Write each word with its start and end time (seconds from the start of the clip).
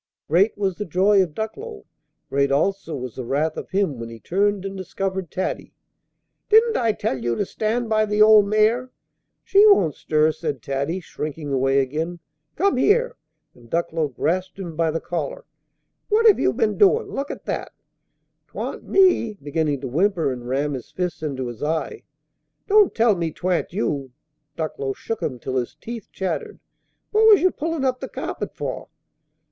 Great 0.27 0.57
was 0.57 0.77
the 0.77 0.83
joy 0.85 1.21
of 1.21 1.35
Ducklow. 1.35 1.85
Great 2.27 2.51
also 2.51 2.95
was 2.95 3.13
the 3.17 3.23
wrath 3.23 3.55
of 3.55 3.69
him 3.69 3.99
when 3.99 4.09
he 4.09 4.19
turned 4.19 4.65
and 4.65 4.75
discovered 4.75 5.29
Taddy. 5.29 5.75
"Didn't 6.49 6.75
I 6.75 6.91
tell 6.91 7.19
you 7.23 7.35
to 7.35 7.45
stand 7.45 7.87
by 7.87 8.07
the 8.07 8.19
old 8.19 8.47
mare?" 8.47 8.89
"She 9.43 9.63
won't 9.67 9.93
stir," 9.93 10.31
said 10.31 10.63
Taddy, 10.63 11.01
shrinking 11.01 11.53
away 11.53 11.81
again. 11.81 12.17
"Come 12.55 12.77
here!" 12.77 13.15
And 13.53 13.69
Ducklow 13.69 14.07
grasped 14.07 14.57
him 14.57 14.75
by 14.75 14.89
the 14.89 14.99
collar. 14.99 15.45
"What 16.09 16.25
have 16.25 16.39
you 16.39 16.51
been 16.51 16.79
doin'? 16.79 17.09
Look 17.11 17.29
at 17.29 17.45
that!" 17.45 17.71
"'Twan't 18.47 18.81
me!" 18.83 19.33
beginning 19.33 19.81
to 19.81 19.87
whimper 19.87 20.33
and 20.33 20.47
ram 20.49 20.73
his 20.73 20.89
fists 20.89 21.21
into 21.21 21.45
his 21.45 21.61
eyes. 21.61 22.01
"Don't 22.65 22.95
tell 22.95 23.15
me 23.15 23.31
'twan't 23.31 23.71
you!" 23.71 24.13
Ducklow 24.55 24.93
shook 24.93 25.21
him 25.21 25.37
till 25.37 25.57
his 25.57 25.75
teeth 25.75 26.09
chattered. 26.11 26.59
"What 27.11 27.27
was 27.27 27.39
you 27.43 27.51
pullin' 27.51 27.85
up 27.85 27.99
the 27.99 28.09
carpet 28.09 28.55
for?" 28.55 28.87